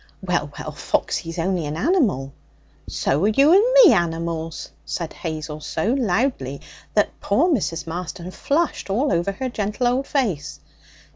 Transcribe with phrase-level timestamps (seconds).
[0.19, 2.33] 'Well, well, Foxy's only an animal.'
[2.87, 6.59] 'So're you and me animals!' said Hazel so loudly
[6.95, 7.85] that poor Mrs.
[7.85, 10.59] Marston flushed all over her gentle old face.